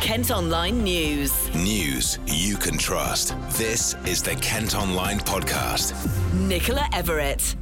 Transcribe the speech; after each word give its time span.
Kent 0.00 0.30
Online 0.30 0.84
News. 0.84 1.52
News 1.54 2.20
you 2.24 2.56
can 2.56 2.78
trust. 2.78 3.34
This 3.58 3.94
is 4.06 4.22
the 4.22 4.36
Kent 4.36 4.76
Online 4.76 5.18
Podcast. 5.18 5.92
Nicola 6.34 6.88
Everett. 6.92 7.56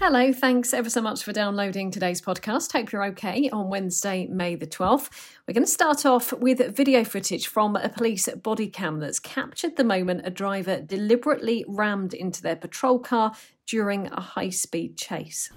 Hello, 0.00 0.32
thanks 0.32 0.72
ever 0.72 0.88
so 0.88 1.02
much 1.02 1.22
for 1.22 1.32
downloading 1.34 1.90
today's 1.90 2.22
podcast. 2.22 2.72
Hope 2.72 2.92
you're 2.92 3.04
okay 3.04 3.50
on 3.50 3.68
Wednesday, 3.68 4.26
May 4.26 4.54
the 4.54 4.66
12th. 4.66 5.10
We're 5.46 5.52
going 5.52 5.66
to 5.66 5.70
start 5.70 6.06
off 6.06 6.32
with 6.32 6.74
video 6.74 7.04
footage 7.04 7.46
from 7.46 7.76
a 7.76 7.90
police 7.90 8.26
body 8.42 8.68
cam 8.68 8.98
that's 8.98 9.20
captured 9.20 9.76
the 9.76 9.84
moment 9.84 10.22
a 10.24 10.30
driver 10.30 10.80
deliberately 10.80 11.64
rammed 11.68 12.14
into 12.14 12.40
their 12.40 12.56
patrol 12.56 12.98
car 12.98 13.34
during 13.66 14.06
a 14.06 14.20
high 14.20 14.50
speed 14.50 14.96
chase. 14.96 15.50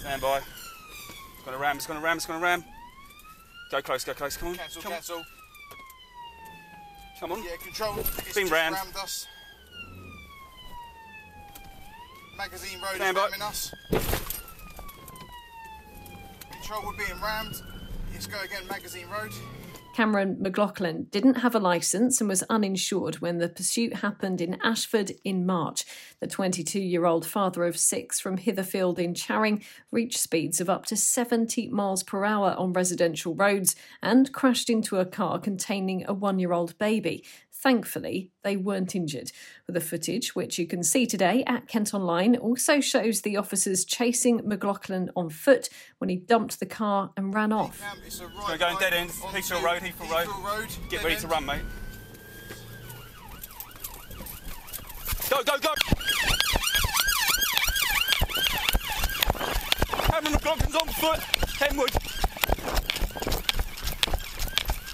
Stand 0.00 0.22
by. 0.22 0.38
It's 0.38 1.44
gonna 1.44 1.58
ram, 1.58 1.76
it's 1.76 1.86
gonna 1.86 2.00
ram, 2.00 2.16
it's 2.16 2.26
gonna 2.26 2.42
ram. 2.42 2.64
Go 3.70 3.82
close, 3.82 4.04
go 4.04 4.14
close, 4.14 4.38
come 4.38 4.48
on. 4.48 4.54
Cancel, 4.54 4.82
come, 4.82 4.92
cancel. 4.92 5.24
Come 7.20 7.32
on. 7.32 7.42
Yeah, 7.42 7.56
control. 7.62 7.94
It's 7.98 8.34
Been 8.34 8.42
just 8.44 8.52
rammed. 8.52 8.76
us. 9.02 9.26
Magazine 12.36 12.78
road 12.80 12.96
Stand 12.96 13.16
is 13.16 13.22
by. 13.22 13.28
ramming 13.30 13.42
us. 13.42 13.74
Control, 16.50 16.82
we're 16.84 17.06
being 17.06 17.20
rammed. 17.22 17.62
Let's 18.12 18.26
go 18.26 18.38
again, 18.42 18.66
Magazine 18.68 19.06
road. 19.08 19.32
Cameron 19.96 20.36
McGlaughlin 20.36 21.10
didn't 21.10 21.36
have 21.36 21.54
a 21.54 21.58
licence 21.58 22.20
and 22.20 22.28
was 22.28 22.42
uninsured 22.50 23.20
when 23.20 23.38
the 23.38 23.48
pursuit 23.48 23.94
happened 23.94 24.42
in 24.42 24.58
Ashford 24.62 25.12
in 25.24 25.46
March. 25.46 25.86
The 26.20 26.26
22 26.26 26.78
year 26.78 27.06
old 27.06 27.24
father 27.24 27.64
of 27.64 27.78
six 27.78 28.20
from 28.20 28.36
Hitherfield 28.36 28.98
in 28.98 29.14
Charing 29.14 29.64
reached 29.90 30.18
speeds 30.18 30.60
of 30.60 30.68
up 30.68 30.84
to 30.86 30.98
70 30.98 31.70
miles 31.70 32.02
per 32.02 32.26
hour 32.26 32.54
on 32.58 32.74
residential 32.74 33.34
roads 33.34 33.74
and 34.02 34.30
crashed 34.34 34.68
into 34.68 34.98
a 34.98 35.06
car 35.06 35.38
containing 35.38 36.04
a 36.06 36.12
one 36.12 36.38
year 36.38 36.52
old 36.52 36.76
baby. 36.76 37.24
Thankfully, 37.58 38.30
they 38.44 38.56
weren't 38.56 38.94
injured. 38.94 39.32
The 39.66 39.80
footage, 39.80 40.36
which 40.36 40.58
you 40.58 40.66
can 40.66 40.82
see 40.82 41.06
today 41.06 41.42
at 41.46 41.66
Kent 41.66 41.94
Online, 41.94 42.36
also 42.36 42.80
shows 42.80 43.22
the 43.22 43.38
officers 43.38 43.84
chasing 43.86 44.40
McGlaughlin 44.40 45.08
on 45.16 45.30
foot 45.30 45.70
when 45.98 46.10
he 46.10 46.16
dumped 46.16 46.60
the 46.60 46.66
car 46.66 47.12
and 47.16 47.34
ran 47.34 47.52
off. 47.52 47.80
Cam, 47.80 47.96
it's 48.06 48.20
a 48.20 48.26
right 48.26 48.34
Gonna 48.46 48.58
go 48.58 48.68
in 48.68 48.76
dead 48.78 48.92
end. 48.92 49.10
onto 49.24 49.36
Heathfield 49.38 49.62
Road, 49.64 49.80
Heathfield 49.82 50.10
Road. 50.10 50.26
Road. 50.44 50.68
Get 50.90 51.02
ready 51.02 51.14
end. 51.14 51.22
to 51.22 51.28
run, 51.28 51.46
mate. 51.46 51.62
Go, 55.30 55.42
go, 55.42 55.58
go! 55.58 55.74
Cameron 60.04 60.34
McGlaughlin's 60.34 60.76
on 60.76 60.88
foot. 60.88 61.20
Henwood. 61.58 61.92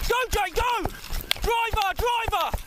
Go, 0.09 0.15
Jake, 0.31 0.55
go! 0.55 1.12
Driver, 1.43 1.93
driver! 1.97 2.62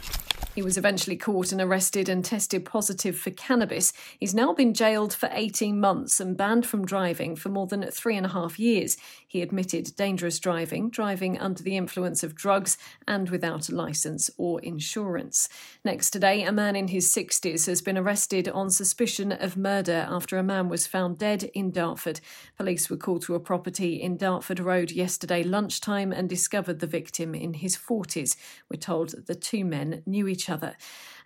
He 0.57 0.63
was 0.63 0.79
eventually 0.79 1.17
caught 1.17 1.53
and 1.53 1.61
arrested 1.61 2.09
and 2.09 2.25
tested 2.25 2.65
positive 2.65 3.19
for 3.19 3.31
cannabis. 3.31 3.93
He's 4.19 4.35
now 4.35 4.55
been 4.55 4.73
jailed 4.73 5.13
for 5.13 5.29
18 5.31 5.79
months 5.79 6.19
and 6.19 6.35
banned 6.35 6.65
from 6.65 6.87
driving 6.87 7.37
for 7.37 7.51
more 7.51 7.67
than 7.67 7.83
three 7.91 8.17
and 8.17 8.25
a 8.25 8.31
half 8.31 8.59
years. 8.59 8.97
He 9.29 9.43
admitted 9.43 9.95
dangerous 9.99 10.39
driving, 10.39 10.89
driving 10.89 11.39
under 11.39 11.63
the 11.63 11.77
influence 11.77 12.23
of 12.23 12.35
drugs, 12.35 12.79
and 13.07 13.29
without 13.29 13.69
a 13.69 13.75
licence 13.75 14.31
or 14.39 14.59
insurance. 14.63 15.51
Next 15.85 16.09
today, 16.09 16.43
a 16.43 16.53
man 16.53 16.75
in 16.75 16.89
his 16.89 17.15
60s 17.15 17.67
has 17.67 17.83
been 17.83 17.99
arrested 17.99 18.49
on 18.49 18.71
suspicion 18.71 19.33
of 19.33 19.59
murder 19.59 20.07
after 20.09 20.39
a 20.39 20.43
man 20.43 20.71
was 20.71 20.87
found 20.87 21.19
dead 21.19 21.51
in 21.53 21.71
Dartford. 21.71 22.23
Police 22.57 22.89
were 22.89 22.97
called 22.97 23.21
to 23.25 23.35
a 23.35 23.41
property 23.41 24.01
in 24.01 24.17
Dartford 24.17 24.61
Road 24.61 24.91
yesterday 24.91 25.43
lunchtime 25.43 26.13
and 26.13 26.31
discovered 26.31 26.81
the 26.81 26.87
victim 26.87 27.35
in 27.35 27.53
his 27.53 27.77
40s. 27.77 28.37
We're 28.71 28.79
told 28.79 29.27
the 29.27 29.35
two 29.35 29.63
men 29.63 30.03
knew 30.07 30.27
each 30.27 30.46
other. 30.51 30.77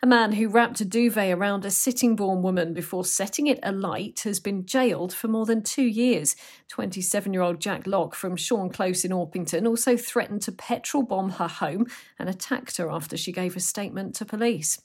A 0.03 0.07
man 0.07 0.33
who 0.33 0.49
wrapped 0.49 0.81
a 0.81 0.87
duvet 0.87 1.31
around 1.31 1.67
a 1.67 1.71
sitting 1.71 2.17
born 2.17 2.41
woman 2.41 2.73
before 2.73 3.05
setting 3.05 3.47
it 3.49 3.59
alight 3.63 4.21
has 4.21 4.41
been 4.41 4.65
jailed 4.65 5.13
for 5.13 5.29
more 5.29 5.45
than 5.45 5.63
two 5.63 5.85
years. 5.85 6.37
27 6.69 7.35
year 7.35 7.43
old 7.43 7.61
Jack 7.61 7.87
Locke 7.87 8.15
from 8.15 8.35
Sean 8.35 8.71
Close 8.71 9.05
in 9.05 9.13
Orpington 9.13 9.69
also 9.69 9.99
threatened 9.99 10.41
to 10.43 10.53
petrol 10.53 11.03
bomb 11.03 11.33
her 11.33 11.49
home 11.49 11.87
and 12.19 12.31
attacked 12.31 12.79
her 12.79 12.91
after 12.91 13.19
she 13.19 13.31
gave 13.31 13.57
a 13.57 13.61
statement 13.61 14.15
to 14.15 14.25
police. 14.25 14.81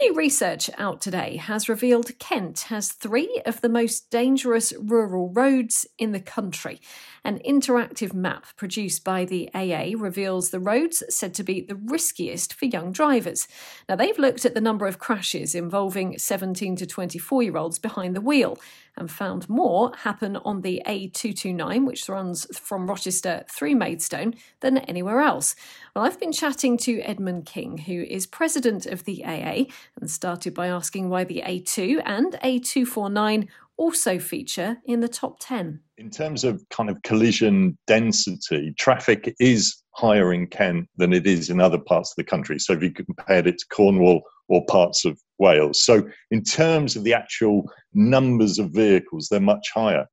New 0.00 0.14
research 0.14 0.68
out 0.76 1.00
today 1.00 1.36
has 1.36 1.68
revealed 1.68 2.18
Kent 2.18 2.60
has 2.62 2.90
three 2.90 3.40
of 3.46 3.60
the 3.60 3.68
most 3.68 4.10
dangerous 4.10 4.72
rural 4.76 5.30
roads 5.30 5.86
in 5.98 6.10
the 6.10 6.20
country. 6.20 6.80
An 7.24 7.38
interactive 7.46 8.12
map 8.12 8.46
produced 8.56 9.04
by 9.04 9.24
the 9.24 9.48
AA 9.54 9.92
reveals 9.96 10.50
the 10.50 10.58
roads 10.58 11.04
said 11.10 11.32
to 11.34 11.44
be 11.44 11.60
the 11.60 11.76
riskiest 11.76 12.52
for 12.52 12.64
young 12.64 12.90
drivers. 12.90 13.46
Now, 13.88 13.94
they've 13.94 14.18
looked 14.18 14.43
at 14.44 14.54
the 14.54 14.60
number 14.60 14.86
of 14.86 14.98
crashes 14.98 15.54
involving 15.54 16.18
17 16.18 16.76
to 16.76 16.86
24 16.86 17.42
year 17.42 17.56
olds 17.56 17.78
behind 17.78 18.14
the 18.14 18.20
wheel 18.20 18.58
and 18.96 19.10
found 19.10 19.48
more 19.48 19.92
happen 19.96 20.36
on 20.36 20.60
the 20.60 20.82
A229, 20.86 21.84
which 21.86 22.08
runs 22.08 22.46
from 22.56 22.86
Rochester 22.86 23.44
through 23.50 23.74
Maidstone, 23.74 24.34
than 24.60 24.78
anywhere 24.78 25.20
else. 25.20 25.56
Well, 25.94 26.04
I've 26.04 26.20
been 26.20 26.32
chatting 26.32 26.76
to 26.78 27.00
Edmund 27.00 27.46
King, 27.46 27.78
who 27.78 28.02
is 28.02 28.26
president 28.26 28.86
of 28.86 29.04
the 29.04 29.24
AA, 29.24 29.64
and 30.00 30.10
started 30.10 30.54
by 30.54 30.68
asking 30.68 31.08
why 31.08 31.24
the 31.24 31.42
A2 31.44 32.02
and 32.04 32.34
A249 32.44 33.48
also 33.76 34.18
feature 34.18 34.78
in 34.84 35.00
the 35.00 35.08
top 35.08 35.38
10. 35.40 35.80
In 35.98 36.10
terms 36.10 36.44
of 36.44 36.64
kind 36.70 36.90
of 36.90 37.02
collision 37.02 37.76
density, 37.86 38.72
traffic 38.76 39.34
is 39.40 39.82
higher 39.92 40.32
in 40.32 40.46
Kent 40.46 40.88
than 40.96 41.12
it 41.12 41.26
is 41.26 41.50
in 41.50 41.60
other 41.60 41.78
parts 41.78 42.10
of 42.10 42.16
the 42.16 42.24
country. 42.24 42.58
So 42.58 42.72
if 42.72 42.82
you 42.82 42.90
compared 42.90 43.46
it 43.46 43.58
to 43.58 43.66
Cornwall 43.68 44.22
or 44.48 44.64
parts 44.66 45.04
of 45.04 45.18
Wales. 45.38 45.84
So 45.84 46.08
in 46.30 46.42
terms 46.42 46.96
of 46.96 47.04
the 47.04 47.14
actual 47.14 47.70
numbers 47.92 48.58
of 48.58 48.70
vehicles, 48.70 49.28
they're 49.28 49.40
much 49.40 49.66
higher. 49.74 50.06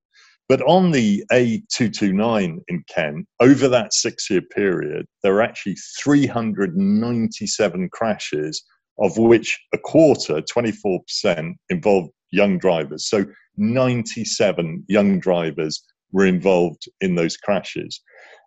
But 0.50 0.62
on 0.64 0.92
the 0.92 1.24
A229 1.31 2.59
in 2.68 2.84
Kent, 2.94 3.25
over 3.40 3.69
that 3.69 3.94
six 3.94 4.30
year 4.30 4.42
period, 4.42 5.06
there 5.24 5.34
are 5.36 5.42
actually 5.42 5.78
397 6.03 7.90
crashes, 7.94 8.62
of 9.00 9.18
which 9.18 9.58
a 9.74 9.78
quarter, 9.78 10.42
24%, 10.42 11.53
involved 11.69 12.12
young 12.31 12.58
drivers. 12.58 13.08
So 13.08 13.25
97 13.58 14.84
young 14.90 15.19
drivers 15.19 15.81
were 16.12 16.25
involved 16.25 16.84
in 17.00 17.16
those 17.16 17.38
crashes. 17.38 18.02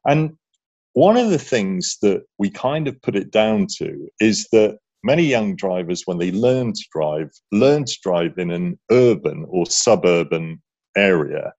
And 0.06 0.37
one 0.93 1.16
of 1.16 1.31
the 1.31 1.39
things 1.39 1.97
that 2.03 2.22
we 2.39 2.51
kind 2.51 2.87
of 2.87 3.01
put 3.01 3.16
it 3.16 3.31
down 3.31 3.66
to 3.78 4.09
is 4.21 4.47
that 4.53 4.78
many 5.04 5.22
young 5.22 5.54
drivers, 5.54 6.03
when 6.06 6.19
they 6.19 6.32
learn 6.32 6.72
to 6.72 6.84
drive, 6.92 7.31
learn 7.53 7.84
to 7.84 7.98
drive 8.03 8.38
in 8.38 8.50
an 8.50 8.78
urban 8.91 9.47
or 9.48 9.66
suburban 9.66 10.60
area. 10.97 11.53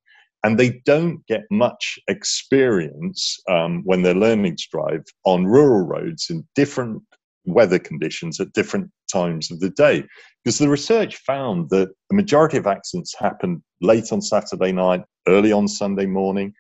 And 0.44 0.60
they 0.60 0.82
don't 0.86 1.26
get 1.28 1.44
much 1.50 1.98
experience 2.08 3.40
um, 3.50 3.84
when 3.84 4.02
they're 4.02 4.14
learning 4.14 4.58
to 4.58 4.68
drive 4.72 5.04
on 5.24 5.46
rural 5.46 5.88
roads 5.88 6.28
in 6.30 6.48
different 6.56 7.02
weather 7.46 7.80
conditions 7.80 8.40
at 8.40 8.54
different 8.54 8.90
times 9.12 9.52
of 9.52 9.60
the 9.60 9.70
day. 9.70 10.04
Because 10.44 10.58
the 10.58 10.70
research 10.70 11.16
found 11.18 11.70
that 11.70 11.90
the 12.10 12.16
majority 12.16 12.58
of 12.58 12.68
accidents 12.68 13.16
happened 13.18 13.62
late 13.82 14.12
on 14.12 14.22
Saturday 14.22 14.72
night, 14.72 15.04
early 15.28 15.52
on 15.52 15.68
Sunday 15.68 16.06
morning. 16.06 16.54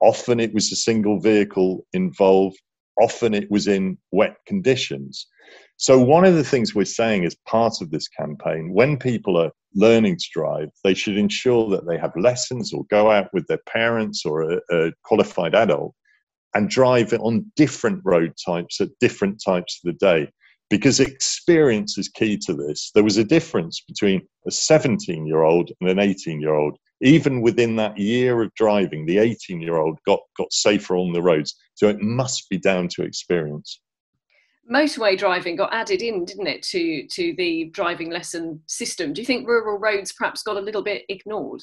Often 0.00 0.40
it 0.40 0.54
was 0.54 0.72
a 0.72 0.76
single 0.76 1.20
vehicle 1.20 1.86
involved. 1.92 2.60
Often 3.00 3.34
it 3.34 3.50
was 3.50 3.66
in 3.66 3.98
wet 4.12 4.36
conditions. 4.46 5.26
So, 5.76 5.98
one 5.98 6.24
of 6.24 6.34
the 6.34 6.44
things 6.44 6.74
we're 6.74 6.84
saying 6.84 7.24
as 7.24 7.36
part 7.46 7.80
of 7.80 7.90
this 7.90 8.08
campaign, 8.08 8.72
when 8.72 8.98
people 8.98 9.36
are 9.38 9.50
learning 9.74 10.16
to 10.16 10.26
drive, 10.32 10.68
they 10.84 10.94
should 10.94 11.16
ensure 11.16 11.70
that 11.70 11.86
they 11.86 11.96
have 11.96 12.12
lessons 12.16 12.72
or 12.72 12.84
go 12.90 13.10
out 13.10 13.28
with 13.32 13.46
their 13.46 13.60
parents 13.66 14.26
or 14.26 14.42
a, 14.42 14.60
a 14.70 14.92
qualified 15.04 15.54
adult 15.54 15.94
and 16.54 16.68
drive 16.68 17.12
on 17.14 17.50
different 17.56 18.00
road 18.04 18.34
types 18.44 18.80
at 18.80 18.88
different 19.00 19.40
types 19.44 19.80
of 19.82 19.92
the 19.92 20.06
day 20.06 20.30
because 20.68 21.00
experience 21.00 21.98
is 21.98 22.08
key 22.08 22.36
to 22.38 22.54
this. 22.54 22.90
There 22.94 23.04
was 23.04 23.16
a 23.16 23.24
difference 23.24 23.80
between 23.80 24.22
a 24.46 24.50
17 24.50 25.26
year 25.26 25.42
old 25.42 25.70
and 25.80 25.90
an 25.90 25.98
18 25.98 26.40
year 26.40 26.54
old. 26.54 26.76
Even 27.02 27.40
within 27.40 27.76
that 27.76 27.98
year 27.98 28.42
of 28.42 28.54
driving, 28.54 29.06
the 29.06 29.18
18 29.18 29.60
year 29.60 29.76
old 29.76 29.98
got, 30.06 30.20
got 30.36 30.52
safer 30.52 30.96
on 30.96 31.12
the 31.12 31.22
roads. 31.22 31.54
So 31.74 31.88
it 31.88 32.00
must 32.00 32.48
be 32.50 32.58
down 32.58 32.88
to 32.88 33.02
experience. 33.02 33.80
Motorway 34.70 35.18
driving 35.18 35.56
got 35.56 35.72
added 35.72 36.02
in, 36.02 36.24
didn't 36.24 36.46
it, 36.46 36.62
to, 36.62 37.06
to 37.08 37.34
the 37.36 37.70
driving 37.72 38.10
lesson 38.10 38.60
system? 38.66 39.12
Do 39.12 39.20
you 39.20 39.26
think 39.26 39.48
rural 39.48 39.78
roads 39.78 40.12
perhaps 40.12 40.42
got 40.42 40.56
a 40.56 40.60
little 40.60 40.82
bit 40.82 41.04
ignored? 41.08 41.62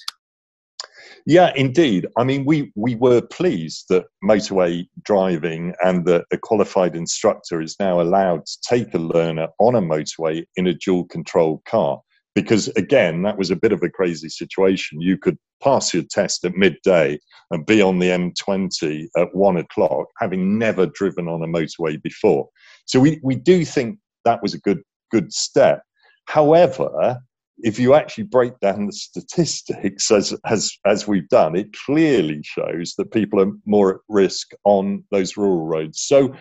Yeah, 1.25 1.51
indeed. 1.55 2.07
I 2.17 2.23
mean, 2.23 2.45
we, 2.45 2.71
we 2.75 2.95
were 2.95 3.21
pleased 3.21 3.85
that 3.89 4.05
motorway 4.23 4.87
driving 5.03 5.73
and 5.83 6.05
that 6.05 6.25
a 6.31 6.37
qualified 6.37 6.95
instructor 6.95 7.61
is 7.61 7.75
now 7.79 8.01
allowed 8.01 8.45
to 8.45 8.57
take 8.67 8.93
a 8.93 8.99
learner 8.99 9.47
on 9.59 9.75
a 9.75 9.81
motorway 9.81 10.43
in 10.55 10.67
a 10.67 10.73
dual 10.73 11.05
control 11.05 11.61
car 11.65 12.01
because 12.37 12.67
again, 12.75 13.23
that 13.23 13.35
was 13.35 13.49
a 13.49 13.55
bit 13.55 13.71
of 13.71 13.81
a 13.81 13.89
crazy 13.89 14.29
situation. 14.29 15.01
You 15.01 15.17
could 15.17 15.39
pass 15.63 15.91
your 15.91 16.03
test 16.03 16.45
at 16.45 16.53
midday 16.53 17.17
and 17.49 17.65
be 17.65 17.81
on 17.81 17.97
the 17.97 18.09
M20 18.09 19.07
at 19.17 19.33
one 19.33 19.57
o'clock, 19.57 20.05
having 20.19 20.59
never 20.59 20.85
driven 20.85 21.27
on 21.27 21.41
a 21.41 21.47
motorway 21.47 21.99
before. 21.99 22.47
So 22.85 22.99
we, 22.99 23.19
we 23.23 23.33
do 23.33 23.65
think 23.65 23.97
that 24.23 24.43
was 24.43 24.53
a 24.53 24.59
good 24.59 24.83
good 25.09 25.33
step. 25.33 25.81
However, 26.25 27.17
if 27.63 27.79
you 27.79 27.95
actually 27.95 28.25
break 28.25 28.59
down 28.59 28.85
the 28.85 28.93
statistics 28.93 30.11
as, 30.11 30.35
as, 30.45 30.71
as 30.85 31.07
we've 31.07 31.29
done, 31.29 31.55
it 31.55 31.75
clearly 31.87 32.41
shows 32.43 32.93
that 32.99 33.11
people 33.11 33.41
are 33.41 33.51
more 33.65 33.95
at 33.95 34.01
risk 34.09 34.51
on 34.63 35.03
those 35.09 35.37
rural 35.37 35.65
roads. 35.65 36.01
So 36.01 36.35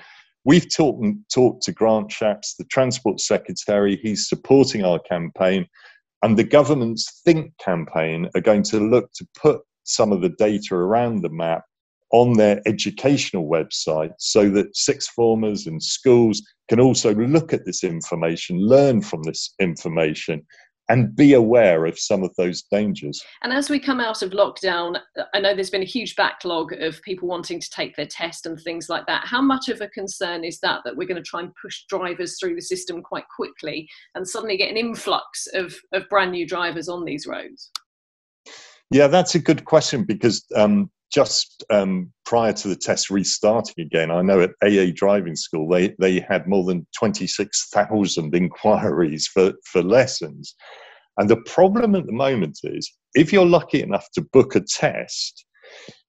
we've 0.46 0.72
talked, 0.74 1.04
talked 1.34 1.62
to 1.64 1.72
Grant 1.72 2.08
Shapps, 2.08 2.56
the 2.56 2.64
Transport 2.64 3.20
Secretary. 3.20 3.98
He's 4.02 4.28
supporting 4.28 4.84
our 4.84 5.00
campaign. 5.00 5.66
And 6.22 6.38
the 6.38 6.44
government's 6.44 7.20
Think 7.24 7.52
campaign 7.58 8.30
are 8.34 8.40
going 8.40 8.62
to 8.64 8.78
look 8.78 9.12
to 9.16 9.26
put 9.36 9.60
some 9.84 10.12
of 10.12 10.22
the 10.22 10.30
data 10.30 10.74
around 10.74 11.20
the 11.20 11.28
map 11.28 11.64
on 12.12 12.34
their 12.34 12.62
educational 12.66 13.48
website 13.48 14.12
so 14.18 14.48
that 14.50 14.74
sixth 14.76 15.10
formers 15.10 15.66
and 15.66 15.82
schools 15.82 16.40
can 16.68 16.80
also 16.80 17.12
look 17.14 17.52
at 17.52 17.66
this 17.66 17.82
information, 17.82 18.58
learn 18.58 19.02
from 19.02 19.24
this 19.24 19.52
information, 19.60 20.46
and 20.88 21.14
be 21.16 21.32
aware 21.32 21.86
of 21.86 21.98
some 21.98 22.22
of 22.22 22.34
those 22.36 22.62
dangers. 22.62 23.22
And 23.42 23.52
as 23.52 23.68
we 23.68 23.80
come 23.80 24.00
out 24.00 24.22
of 24.22 24.30
lockdown, 24.30 25.00
I 25.34 25.40
know 25.40 25.54
there's 25.54 25.70
been 25.70 25.82
a 25.82 25.86
huge 25.86 26.14
backlog 26.16 26.72
of 26.74 27.02
people 27.02 27.28
wanting 27.28 27.60
to 27.60 27.70
take 27.70 27.96
their 27.96 28.06
test 28.06 28.46
and 28.46 28.60
things 28.60 28.88
like 28.88 29.06
that. 29.06 29.26
How 29.26 29.42
much 29.42 29.68
of 29.68 29.80
a 29.80 29.88
concern 29.88 30.44
is 30.44 30.60
that 30.60 30.82
that 30.84 30.96
we're 30.96 31.08
going 31.08 31.22
to 31.22 31.28
try 31.28 31.40
and 31.40 31.52
push 31.60 31.84
drivers 31.88 32.38
through 32.38 32.54
the 32.54 32.62
system 32.62 33.02
quite 33.02 33.24
quickly 33.34 33.88
and 34.14 34.26
suddenly 34.26 34.56
get 34.56 34.70
an 34.70 34.76
influx 34.76 35.46
of, 35.54 35.74
of 35.92 36.08
brand 36.08 36.32
new 36.32 36.46
drivers 36.46 36.88
on 36.88 37.04
these 37.04 37.26
roads? 37.26 37.70
Yeah, 38.90 39.08
that's 39.08 39.34
a 39.34 39.40
good 39.40 39.64
question 39.64 40.04
because 40.04 40.44
um, 40.54 40.90
just 41.12 41.64
um, 41.70 42.12
prior 42.24 42.52
to 42.52 42.68
the 42.68 42.76
test 42.76 43.10
restarting 43.10 43.84
again, 43.84 44.10
I 44.10 44.22
know 44.22 44.40
at 44.40 44.50
AA 44.62 44.92
Driving 44.94 45.36
School 45.36 45.68
they, 45.68 45.94
they 45.98 46.20
had 46.20 46.46
more 46.46 46.64
than 46.64 46.86
26,000 46.98 48.34
inquiries 48.34 49.26
for, 49.26 49.52
for 49.64 49.82
lessons. 49.82 50.54
And 51.18 51.30
the 51.30 51.40
problem 51.46 51.94
at 51.94 52.06
the 52.06 52.12
moment 52.12 52.58
is 52.64 52.92
if 53.14 53.32
you're 53.32 53.46
lucky 53.46 53.82
enough 53.82 54.06
to 54.14 54.26
book 54.32 54.54
a 54.54 54.60
test, 54.60 55.44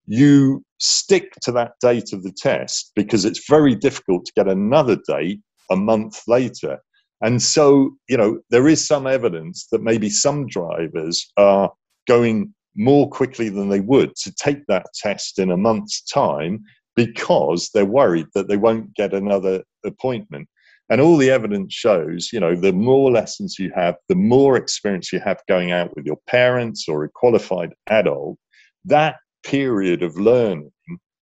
you 0.05 0.63
stick 0.79 1.33
to 1.43 1.51
that 1.51 1.73
date 1.81 2.13
of 2.13 2.23
the 2.23 2.33
test 2.35 2.91
because 2.95 3.25
it's 3.25 3.47
very 3.47 3.75
difficult 3.75 4.25
to 4.25 4.33
get 4.35 4.47
another 4.47 4.97
date 5.07 5.41
a 5.69 5.75
month 5.75 6.21
later. 6.27 6.79
And 7.21 7.41
so, 7.41 7.91
you 8.07 8.17
know, 8.17 8.39
there 8.49 8.67
is 8.67 8.85
some 8.85 9.07
evidence 9.07 9.67
that 9.71 9.81
maybe 9.81 10.09
some 10.09 10.47
drivers 10.47 11.25
are 11.37 11.71
going 12.07 12.53
more 12.77 13.09
quickly 13.09 13.49
than 13.49 13.69
they 13.69 13.79
would 13.79 14.15
to 14.15 14.33
take 14.33 14.65
that 14.67 14.85
test 14.93 15.39
in 15.39 15.51
a 15.51 15.57
month's 15.57 16.01
time 16.03 16.63
because 16.95 17.69
they're 17.73 17.85
worried 17.85 18.27
that 18.33 18.47
they 18.47 18.57
won't 18.57 18.93
get 18.95 19.13
another 19.13 19.63
appointment. 19.85 20.47
And 20.89 21.01
all 21.01 21.17
the 21.17 21.31
evidence 21.31 21.73
shows, 21.73 22.29
you 22.31 22.39
know, 22.39 22.55
the 22.55 22.71
more 22.71 23.11
lessons 23.11 23.57
you 23.59 23.71
have, 23.75 23.95
the 24.07 24.15
more 24.15 24.55
experience 24.55 25.11
you 25.11 25.19
have 25.19 25.41
going 25.47 25.71
out 25.71 25.95
with 25.95 26.05
your 26.05 26.17
parents 26.27 26.85
or 26.87 27.03
a 27.03 27.09
qualified 27.09 27.73
adult, 27.89 28.37
that 28.85 29.17
period 29.43 30.01
of 30.01 30.17
learning, 30.17 30.71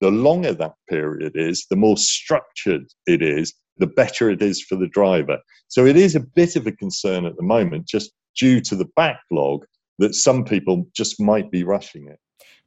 the 0.00 0.10
longer 0.10 0.52
that 0.52 0.74
period 0.88 1.32
is, 1.36 1.66
the 1.70 1.76
more 1.76 1.96
structured 1.96 2.86
it 3.06 3.22
is, 3.22 3.54
the 3.78 3.86
better 3.86 4.30
it 4.30 4.42
is 4.42 4.60
for 4.60 4.76
the 4.76 4.88
driver. 4.88 5.38
So 5.68 5.86
it 5.86 5.96
is 5.96 6.16
a 6.16 6.20
bit 6.20 6.56
of 6.56 6.66
a 6.66 6.72
concern 6.72 7.24
at 7.24 7.36
the 7.36 7.42
moment, 7.42 7.86
just 7.86 8.10
due 8.36 8.60
to 8.62 8.74
the 8.74 8.88
backlog 8.96 9.64
that 9.98 10.14
some 10.14 10.44
people 10.44 10.86
just 10.94 11.20
might 11.20 11.50
be 11.50 11.64
rushing 11.64 12.08
it. 12.08 12.18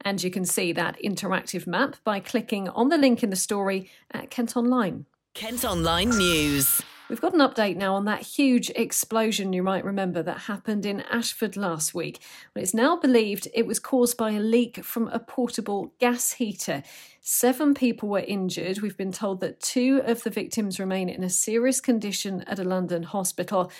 And 0.02 0.22
you 0.22 0.30
can 0.30 0.44
see 0.44 0.72
that 0.72 0.98
interactive 1.02 1.66
map 1.66 1.96
by 2.04 2.20
clicking 2.20 2.68
on 2.68 2.88
the 2.88 2.98
link 2.98 3.22
in 3.22 3.30
the 3.30 3.36
story 3.36 3.90
at 4.10 4.30
Kent 4.30 4.56
Online. 4.56 5.06
Kent 5.34 5.64
Online 5.64 6.10
News. 6.10 6.82
We've 7.08 7.20
got 7.20 7.34
an 7.34 7.40
update 7.40 7.76
now 7.76 7.94
on 7.94 8.04
that 8.06 8.22
huge 8.22 8.68
explosion 8.70 9.52
you 9.52 9.62
might 9.62 9.84
remember 9.84 10.24
that 10.24 10.38
happened 10.38 10.84
in 10.84 11.02
Ashford 11.02 11.56
last 11.56 11.94
week. 11.94 12.18
Well, 12.54 12.64
it's 12.64 12.74
now 12.74 12.96
believed 12.96 13.46
it 13.54 13.64
was 13.64 13.78
caused 13.78 14.16
by 14.16 14.32
a 14.32 14.40
leak 14.40 14.82
from 14.82 15.06
a 15.08 15.20
portable 15.20 15.92
gas 16.00 16.32
heater. 16.32 16.82
Seven 17.20 17.74
people 17.74 18.08
were 18.08 18.20
injured. 18.20 18.80
We've 18.80 18.96
been 18.96 19.12
told 19.12 19.40
that 19.40 19.60
two 19.60 20.02
of 20.04 20.24
the 20.24 20.30
victims 20.30 20.80
remain 20.80 21.08
in 21.08 21.22
a 21.22 21.30
serious 21.30 21.80
condition 21.80 22.42
at 22.42 22.58
a 22.58 22.64
London 22.64 23.04
hospital. 23.04 23.70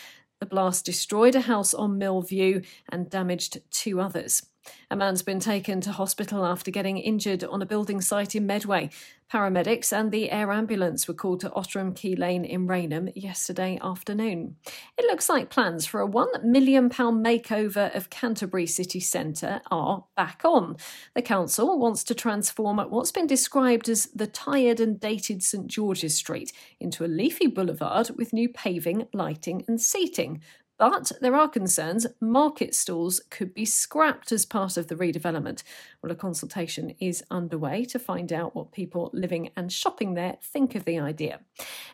The 0.41 0.47
blast 0.47 0.85
destroyed 0.85 1.35
a 1.35 1.41
house 1.41 1.73
on 1.73 1.99
Millview 1.99 2.67
and 2.91 3.09
damaged 3.09 3.63
two 3.71 4.01
others. 4.01 4.45
A 4.91 4.97
man's 4.97 5.23
been 5.23 5.41
taken 5.41 5.81
to 5.83 5.93
hospital 5.93 6.45
after 6.45 6.71
getting 6.71 6.99
injured 6.99 7.43
on 7.45 7.63
a 7.63 7.67
building 7.67 8.01
site 8.01 8.35
in 8.35 8.47
Medway. 8.47 8.91
Paramedics 9.33 9.93
and 9.93 10.13
the 10.13 10.31
air 10.31 10.53
ambulance 10.53 11.09
were 11.09 11.15
called 11.15 11.41
to 11.41 11.51
Otterham 11.51 11.97
Quay 11.97 12.15
Lane 12.15 12.45
in 12.45 12.69
Rainham 12.69 13.09
yesterday 13.17 13.77
afternoon. 13.83 14.57
It 14.97 15.05
looks 15.07 15.29
like 15.29 15.51
plans 15.51 15.85
for 15.85 16.01
a 16.01 16.09
£1 16.09 16.45
million 16.45 16.89
makeover 16.89 17.95
of 17.97 18.09
Canterbury 18.09 18.67
city 18.67 19.01
centre 19.01 19.61
are 19.71 20.05
back 20.17 20.43
on. 20.45 20.77
The 21.15 21.23
council 21.23 21.77
wants 21.79 22.05
to 22.05 22.15
transform 22.15 22.79
what's 22.79 23.11
been 23.11 23.27
described 23.27 23.89
as 23.89 24.07
the 24.15 24.29
tired 24.29 24.79
and 24.79 25.01
dated 25.01 25.43
St 25.43 25.67
George's 25.67 26.17
Street 26.17 26.53
into 26.79 27.05
a 27.05 27.09
leafy 27.09 27.49
boulevard 27.49 28.11
with 28.17 28.33
new 28.33 28.49
paving, 28.49 29.09
lighting, 29.13 29.65
and 29.67 29.81
seating. 29.81 30.41
But 30.79 31.13
there 31.21 31.35
are 31.35 31.49
concerns 31.49 32.07
market 32.21 32.75
stalls 32.75 33.21
could 33.31 33.55
be 33.55 33.65
scrapped 33.65 34.31
as 34.31 34.45
part 34.45 34.77
of 34.77 34.89
the 34.89 34.95
redevelopment. 34.95 35.63
Well, 36.03 36.13
a 36.13 36.15
consultation 36.15 36.95
is 37.01 37.25
underway 37.31 37.85
to 37.87 37.99
find 37.99 38.33
out 38.33 38.55
what 38.55 38.73
people 38.73 39.11
living 39.15 39.51
and 39.57 39.73
shopping 39.73 40.15
there 40.15 40.37
think 40.43 40.75
of 40.75 40.85
the 40.85 40.99
idea. 40.99 41.41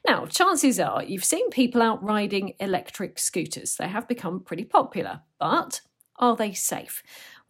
Now, 0.06 0.26
chances 0.26 0.80
are 0.80 1.04
you've 1.04 1.24
seen 1.24 1.50
people 1.50 1.80
out 1.80 2.02
riding 2.02 2.54
electric 2.58 3.18
scooters. 3.18 3.76
They 3.76 3.88
have 3.88 4.08
become 4.08 4.40
pretty 4.40 4.64
popular, 4.64 5.20
but 5.38 5.80
are 6.16 6.36
they 6.36 6.52
safe? 6.52 7.02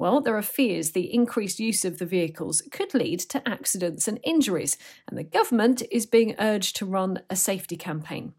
Well, 0.02 0.20
there 0.20 0.36
are 0.36 0.42
fears 0.42 0.90
the 0.90 1.14
increased 1.14 1.60
use 1.60 1.84
of 1.84 2.00
the 2.00 2.06
vehicles 2.06 2.60
could 2.72 2.92
lead 2.92 3.20
to 3.20 3.48
accidents 3.48 4.08
and 4.08 4.18
injuries, 4.24 4.76
and 5.06 5.16
the 5.16 5.22
government 5.22 5.80
is 5.92 6.06
being 6.06 6.34
urged 6.40 6.74
to 6.78 6.86
run 6.86 7.20
a 7.30 7.36
safety 7.36 7.76
campaign. 7.76 8.32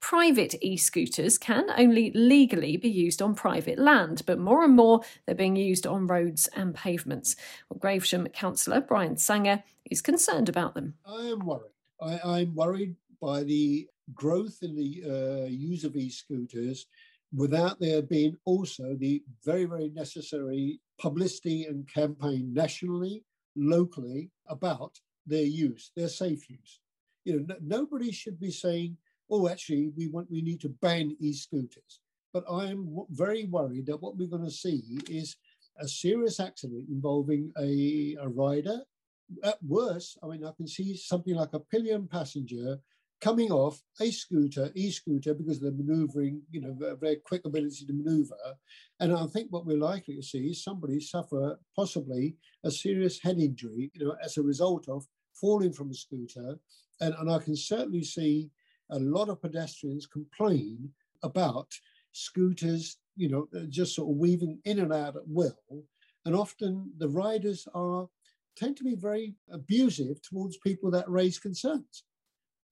Private 0.00 0.54
e 0.62 0.78
scooters 0.78 1.36
can 1.36 1.66
only 1.76 2.10
legally 2.12 2.78
be 2.78 2.88
used 2.88 3.20
on 3.20 3.34
private 3.34 3.78
land, 3.78 4.22
but 4.24 4.38
more 4.38 4.64
and 4.64 4.74
more 4.74 5.02
they're 5.26 5.34
being 5.34 5.56
used 5.56 5.86
on 5.86 6.06
roads 6.06 6.48
and 6.56 6.74
pavements. 6.74 7.36
Well, 7.68 7.78
Gravesham 7.78 8.32
councillor 8.32 8.80
Brian 8.80 9.18
Sanger 9.18 9.62
is 9.90 10.00
concerned 10.00 10.48
about 10.48 10.74
them. 10.74 10.94
I 11.04 11.26
am 11.26 11.40
worried. 11.40 11.72
I, 12.00 12.40
am 12.40 12.54
worried 12.54 12.96
by 13.20 13.42
the 13.42 13.86
growth 14.14 14.62
in 14.62 14.74
the 14.74 15.02
uh, 15.04 15.48
use 15.48 15.84
of 15.84 15.96
e 15.96 16.08
scooters 16.08 16.86
without 17.34 17.78
there 17.80 18.02
being 18.02 18.36
also 18.44 18.96
the 18.98 19.22
very, 19.44 19.64
very 19.64 19.88
necessary 19.90 20.80
publicity 20.98 21.64
and 21.64 21.88
campaign 21.92 22.52
nationally, 22.52 23.24
locally 23.56 24.30
about 24.48 24.98
their 25.26 25.44
use, 25.44 25.92
their 25.96 26.08
safe 26.08 26.48
use. 26.50 26.80
You 27.24 27.40
know, 27.40 27.54
n- 27.54 27.60
nobody 27.62 28.10
should 28.10 28.40
be 28.40 28.50
saying, 28.50 28.96
"Oh, 29.30 29.48
actually, 29.48 29.88
we 29.96 30.08
want 30.08 30.30
we 30.30 30.42
need 30.42 30.60
to 30.62 30.68
ban 30.68 31.16
e-scooters." 31.20 32.00
But 32.32 32.44
I 32.50 32.66
am 32.66 32.86
w- 32.86 33.06
very 33.10 33.44
worried 33.44 33.86
that 33.86 34.00
what 34.00 34.16
we're 34.16 34.28
going 34.28 34.44
to 34.44 34.50
see 34.50 35.00
is 35.08 35.36
a 35.78 35.86
serious 35.88 36.40
accident 36.40 36.88
involving 36.88 37.52
a, 37.58 38.16
a 38.20 38.28
rider. 38.28 38.80
At 39.44 39.62
worst, 39.62 40.18
I 40.22 40.26
mean, 40.26 40.44
I 40.44 40.52
can 40.56 40.66
see 40.66 40.96
something 40.96 41.34
like 41.34 41.52
a 41.52 41.60
pillion 41.60 42.08
passenger 42.08 42.80
coming 43.20 43.52
off 43.52 43.82
a 44.00 44.10
scooter, 44.10 44.70
e-scooter, 44.74 45.34
because 45.34 45.62
of 45.62 45.76
the 45.76 45.82
maneuvering, 45.84 46.42
you 46.50 46.60
know, 46.60 46.76
very 47.00 47.16
quick 47.16 47.44
ability 47.44 47.84
to 47.86 47.92
maneuver. 47.92 48.36
And 48.98 49.14
I 49.14 49.26
think 49.26 49.48
what 49.50 49.66
we're 49.66 49.76
likely 49.76 50.16
to 50.16 50.22
see 50.22 50.50
is 50.50 50.64
somebody 50.64 51.00
suffer 51.00 51.58
possibly 51.76 52.36
a 52.64 52.70
serious 52.70 53.20
head 53.20 53.38
injury, 53.38 53.90
you 53.94 54.06
know, 54.06 54.16
as 54.24 54.38
a 54.38 54.42
result 54.42 54.88
of 54.88 55.06
falling 55.34 55.72
from 55.72 55.90
a 55.90 55.94
scooter. 55.94 56.58
And, 57.00 57.14
and 57.14 57.30
I 57.30 57.38
can 57.38 57.56
certainly 57.56 58.04
see 58.04 58.50
a 58.90 58.98
lot 58.98 59.28
of 59.28 59.40
pedestrians 59.40 60.06
complain 60.06 60.90
about 61.22 61.68
scooters, 62.12 62.96
you 63.16 63.28
know, 63.28 63.48
just 63.68 63.94
sort 63.94 64.10
of 64.10 64.16
weaving 64.16 64.60
in 64.64 64.78
and 64.78 64.92
out 64.92 65.16
at 65.16 65.26
will. 65.26 65.58
And 66.24 66.34
often 66.34 66.92
the 66.98 67.08
riders 67.08 67.68
are 67.74 68.08
tend 68.56 68.76
to 68.76 68.84
be 68.84 68.94
very 68.94 69.34
abusive 69.50 70.20
towards 70.22 70.56
people 70.58 70.90
that 70.90 71.08
raise 71.08 71.38
concerns. 71.38 72.04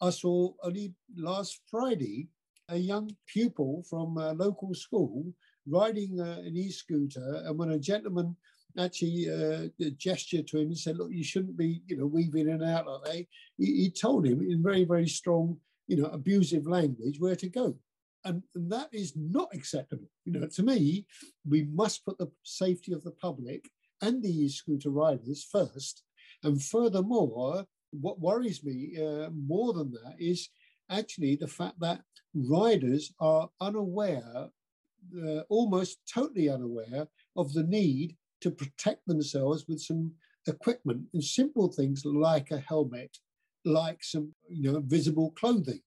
I 0.01 0.11
saw 0.11 0.53
only 0.63 0.95
last 1.17 1.61
Friday 1.71 2.29
a 2.69 2.77
young 2.77 3.11
pupil 3.27 3.83
from 3.89 4.17
a 4.19 4.33
local 4.33 4.75
school 4.75 5.33
riding 5.67 6.21
uh, 6.21 6.41
an 6.45 6.57
e-scooter, 6.57 7.43
and 7.45 7.59
when 7.59 7.71
a 7.71 7.79
gentleman 7.79 8.37
actually 8.79 9.29
uh, 9.31 9.69
gestured 9.97 10.47
to 10.49 10.59
him 10.59 10.69
and 10.69 10.79
said, 10.79 10.97
"Look, 10.97 11.11
you 11.11 11.25
shouldn't 11.25 11.57
be, 11.57 11.83
you 11.87 11.97
know, 11.97 12.07
weaving 12.07 12.49
in 12.49 12.63
and 12.63 12.65
out 12.65 12.87
like 12.87 13.05
that," 13.05 13.27
he, 13.57 13.67
he 13.83 13.91
told 13.91 14.27
him 14.27 14.41
in 14.41 14.63
very, 14.63 14.85
very 14.85 15.09
strong, 15.09 15.59
you 15.87 15.97
know, 15.97 16.09
abusive 16.09 16.67
language 16.67 17.19
where 17.19 17.37
to 17.37 17.49
go. 17.49 17.77
and, 18.25 18.43
and 18.55 18.71
that 18.71 18.89
is 18.93 19.15
not 19.17 19.49
acceptable. 19.55 20.09
You 20.25 20.33
know, 20.33 20.47
to 20.47 20.63
me, 20.63 21.07
we 21.49 21.65
must 21.65 22.05
put 22.05 22.19
the 22.19 22.31
safety 22.43 22.93
of 22.93 23.03
the 23.05 23.13
public 23.13 23.69
and 24.03 24.23
the 24.23 24.31
e-scooter 24.45 24.91
riders 24.91 25.45
first. 25.51 26.03
And 26.43 26.63
furthermore, 26.63 27.65
what 27.93 28.21
worries 28.21 28.65
me 28.65 28.97
uh, 28.99 29.31
more 29.31 29.73
than 29.73 29.91
that 29.93 30.15
is 30.19 30.49
actually 30.91 31.37
the 31.37 31.49
fact 31.49 31.79
that 31.81 32.03
riders 32.35 33.13
are 33.21 33.49
unaware, 33.61 34.49
uh, 35.25 35.41
almost 35.49 35.99
totally 36.13 36.49
unaware 36.49 37.07
of 37.37 37.53
the 37.53 37.63
need 37.63 38.17
to 38.41 38.51
protect 38.51 39.07
themselves 39.07 39.67
with 39.69 39.81
some 39.81 40.13
equipment 40.47 41.05
and 41.13 41.23
simple 41.23 41.69
things 41.69 42.05
like 42.05 42.51
a 42.51 42.59
helmet, 42.59 43.19
like 43.65 44.03
some 44.03 44.33
you 44.49 44.73
know 44.73 44.81
visible 44.81 45.33
clothing. 45.33 45.81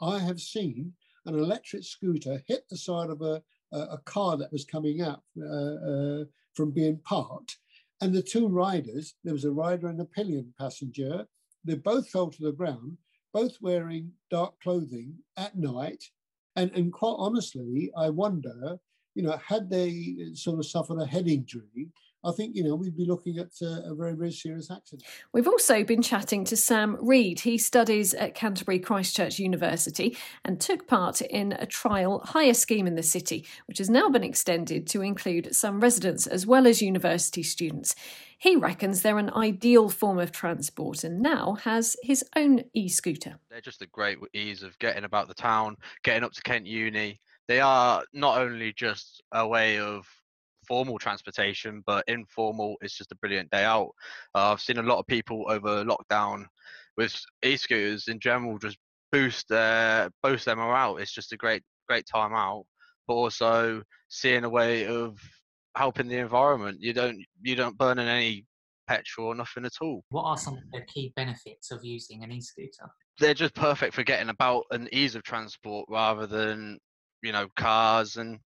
I 0.00 0.18
have 0.18 0.40
seen 0.40 0.92
an 1.26 1.34
electric 1.34 1.84
scooter 1.84 2.42
hit 2.46 2.64
the 2.68 2.76
side 2.76 3.10
of 3.10 3.22
a, 3.22 3.42
a, 3.72 3.98
car 4.04 4.36
that 4.36 4.52
was 4.52 4.64
coming 4.64 5.00
out 5.00 5.22
uh, 5.40 5.46
uh, 5.46 6.24
from 6.54 6.70
being 6.70 6.98
parked. 7.04 7.56
And 8.00 8.12
the 8.12 8.22
two 8.22 8.48
riders, 8.48 9.14
there 9.24 9.32
was 9.32 9.44
a 9.44 9.50
rider 9.50 9.86
and 9.86 10.00
a 10.00 10.04
pillion 10.04 10.52
passenger, 10.58 11.26
they 11.64 11.74
both 11.74 12.08
fell 12.08 12.30
to 12.30 12.42
the 12.42 12.52
ground, 12.52 12.96
both 13.32 13.56
wearing 13.60 14.12
dark 14.30 14.54
clothing 14.60 15.14
at 15.36 15.56
night. 15.56 16.04
And, 16.56 16.70
and 16.72 16.92
quite 16.92 17.16
honestly, 17.18 17.90
I 17.96 18.10
wonder, 18.10 18.78
you 19.14 19.22
know, 19.22 19.36
had 19.44 19.68
they 19.68 20.16
sort 20.34 20.58
of 20.58 20.66
suffered 20.66 21.00
a 21.00 21.06
head 21.06 21.26
injury, 21.26 21.88
I 22.24 22.32
think, 22.32 22.56
you 22.56 22.64
know, 22.64 22.74
we'd 22.74 22.96
be 22.96 23.04
looking 23.04 23.38
at 23.38 23.50
a, 23.60 23.90
a 23.90 23.94
very, 23.94 24.14
very 24.14 24.32
serious 24.32 24.70
accident. 24.70 25.02
We've 25.32 25.46
also 25.46 25.84
been 25.84 26.00
chatting 26.00 26.44
to 26.46 26.56
Sam 26.56 26.96
Reed. 27.00 27.40
He 27.40 27.58
studies 27.58 28.14
at 28.14 28.34
Canterbury 28.34 28.78
Christ 28.78 29.14
Church 29.14 29.38
University 29.38 30.16
and 30.44 30.60
took 30.60 30.88
part 30.88 31.20
in 31.20 31.52
a 31.52 31.66
trial 31.66 32.20
hire 32.24 32.54
scheme 32.54 32.86
in 32.86 32.94
the 32.94 33.02
city, 33.02 33.46
which 33.66 33.78
has 33.78 33.90
now 33.90 34.08
been 34.08 34.24
extended 34.24 34.86
to 34.88 35.02
include 35.02 35.54
some 35.54 35.80
residents 35.80 36.26
as 36.26 36.46
well 36.46 36.66
as 36.66 36.80
university 36.80 37.42
students. 37.42 37.94
He 38.38 38.56
reckons 38.56 39.02
they're 39.02 39.18
an 39.18 39.32
ideal 39.34 39.88
form 39.88 40.18
of 40.18 40.32
transport 40.32 41.04
and 41.04 41.20
now 41.20 41.54
has 41.64 41.96
his 42.02 42.24
own 42.36 42.64
e 42.72 42.88
scooter. 42.88 43.38
They're 43.50 43.60
just 43.60 43.82
a 43.82 43.86
great 43.86 44.18
ease 44.32 44.62
of 44.62 44.78
getting 44.78 45.04
about 45.04 45.28
the 45.28 45.34
town, 45.34 45.76
getting 46.02 46.24
up 46.24 46.32
to 46.32 46.42
Kent 46.42 46.66
Uni. 46.66 47.20
They 47.48 47.60
are 47.60 48.04
not 48.12 48.40
only 48.40 48.72
just 48.72 49.22
a 49.32 49.46
way 49.46 49.78
of 49.78 50.06
formal 50.66 50.98
transportation, 50.98 51.82
but 51.86 52.04
informal 52.08 52.76
is 52.82 52.94
just 52.94 53.12
a 53.12 53.16
brilliant 53.16 53.50
day 53.50 53.64
out. 53.64 53.90
Uh, 54.34 54.52
I've 54.52 54.60
seen 54.60 54.78
a 54.78 54.82
lot 54.82 54.98
of 54.98 55.06
people 55.06 55.44
over 55.48 55.84
lockdown 55.84 56.46
with 56.96 57.18
e-scooters 57.44 58.08
in 58.08 58.20
general 58.20 58.58
just 58.58 58.78
boost 59.12 59.48
their 59.48 60.10
boost 60.22 60.44
their 60.44 60.56
morale. 60.56 60.96
It's 60.96 61.12
just 61.12 61.32
a 61.32 61.36
great 61.36 61.62
great 61.88 62.06
time 62.06 62.34
out, 62.34 62.64
but 63.06 63.14
also 63.14 63.82
seeing 64.08 64.44
a 64.44 64.48
way 64.48 64.86
of 64.86 65.18
helping 65.76 66.08
the 66.08 66.18
environment. 66.18 66.78
You 66.80 66.92
don't 66.92 67.24
you 67.42 67.56
don't 67.56 67.78
burn 67.78 67.98
in 67.98 68.08
any 68.08 68.44
petrol 68.86 69.28
or 69.28 69.34
nothing 69.34 69.64
at 69.64 69.72
all. 69.80 70.04
What 70.10 70.24
are 70.24 70.36
some 70.36 70.54
of 70.54 70.70
the 70.72 70.82
key 70.82 71.12
benefits 71.16 71.70
of 71.70 71.84
using 71.84 72.22
an 72.22 72.32
e-scooter? 72.32 72.90
They're 73.18 73.34
just 73.34 73.54
perfect 73.54 73.94
for 73.94 74.02
getting 74.02 74.28
about 74.28 74.64
and 74.70 74.92
ease 74.92 75.14
of 75.14 75.22
transport 75.22 75.86
rather 75.88 76.26
than 76.26 76.78
you 77.22 77.32
know 77.32 77.48
cars 77.56 78.16
and 78.16 78.38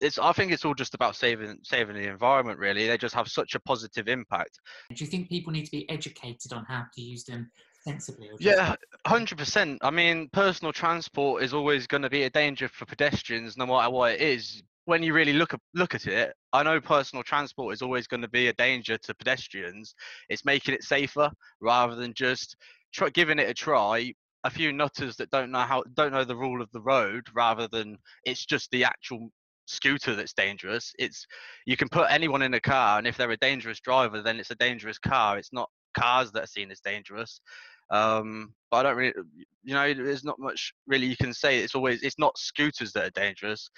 it's 0.00 0.18
I 0.18 0.32
think 0.32 0.52
it's 0.52 0.64
all 0.64 0.74
just 0.74 0.94
about 0.94 1.16
saving 1.16 1.58
saving 1.62 1.96
the 1.96 2.08
environment 2.08 2.58
really. 2.58 2.86
They 2.86 2.98
just 2.98 3.14
have 3.14 3.28
such 3.28 3.54
a 3.54 3.60
positive 3.60 4.08
impact. 4.08 4.58
Do 4.94 5.04
you 5.04 5.10
think 5.10 5.28
people 5.28 5.52
need 5.52 5.64
to 5.64 5.70
be 5.70 5.88
educated 5.88 6.52
on 6.52 6.64
how 6.64 6.84
to 6.94 7.00
use 7.00 7.24
them 7.24 7.50
sensibly? 7.84 8.30
Yeah, 8.38 8.76
hundred 9.06 9.38
percent. 9.38 9.78
I 9.82 9.90
mean, 9.90 10.28
personal 10.32 10.72
transport 10.72 11.42
is 11.42 11.54
always 11.54 11.86
going 11.86 12.02
to 12.02 12.10
be 12.10 12.24
a 12.24 12.30
danger 12.30 12.68
for 12.68 12.86
pedestrians, 12.86 13.56
no 13.56 13.66
matter 13.66 13.90
what 13.90 14.12
it 14.12 14.20
is. 14.20 14.62
When 14.84 15.04
you 15.04 15.14
really 15.14 15.32
look 15.32 15.54
at 15.54 15.60
look 15.74 15.94
at 15.94 16.06
it, 16.06 16.34
I 16.52 16.64
know 16.64 16.80
personal 16.80 17.22
transport 17.22 17.72
is 17.72 17.82
always 17.82 18.08
going 18.08 18.22
to 18.22 18.28
be 18.28 18.48
a 18.48 18.52
danger 18.54 18.98
to 18.98 19.14
pedestrians. 19.14 19.94
It's 20.28 20.44
making 20.44 20.74
it 20.74 20.82
safer 20.82 21.30
rather 21.60 21.94
than 21.94 22.14
just 22.14 22.56
try, 22.92 23.10
giving 23.10 23.38
it 23.38 23.48
a 23.48 23.54
try. 23.54 24.12
A 24.44 24.50
few 24.50 24.72
nutters 24.72 25.14
that 25.18 25.30
don't 25.30 25.52
know 25.52 25.60
how 25.60 25.84
don't 25.94 26.10
know 26.10 26.24
the 26.24 26.36
rule 26.36 26.60
of 26.60 26.72
the 26.72 26.80
road, 26.80 27.22
rather 27.32 27.68
than 27.68 27.96
it's 28.24 28.44
just 28.44 28.72
the 28.72 28.82
actual 28.82 29.30
scooter 29.72 30.14
that's 30.14 30.32
dangerous. 30.32 30.92
It's 30.98 31.26
you 31.66 31.76
can 31.76 31.88
put 31.88 32.06
anyone 32.10 32.42
in 32.42 32.54
a 32.54 32.60
car, 32.60 32.98
and 32.98 33.06
if 33.06 33.16
they're 33.16 33.30
a 33.30 33.36
dangerous 33.36 33.80
driver, 33.80 34.22
then 34.22 34.38
it's 34.38 34.50
a 34.50 34.56
dangerous 34.56 34.98
car. 34.98 35.38
It's 35.38 35.52
not 35.52 35.68
cars 35.98 36.32
that 36.32 36.44
are 36.44 36.46
seen 36.46 36.70
as 36.70 36.80
dangerous. 36.80 37.40
Um, 37.90 38.54
but 38.70 38.78
I 38.78 38.82
don't 38.88 38.96
really, 38.96 39.14
you 39.62 39.74
know, 39.74 39.92
there's 39.92 40.24
not 40.24 40.38
much 40.38 40.72
really 40.86 41.06
you 41.06 41.16
can 41.16 41.34
say. 41.34 41.58
It's 41.58 41.74
always 41.74 42.02
it's 42.02 42.18
not 42.18 42.38
scooters 42.38 42.92
that 42.92 43.04
are 43.04 43.10
dangerous. 43.10 43.70